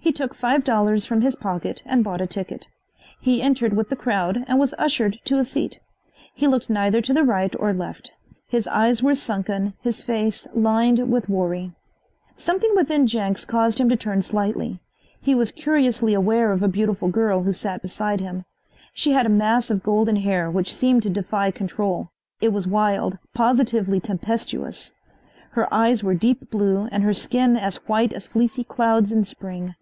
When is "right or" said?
7.24-7.74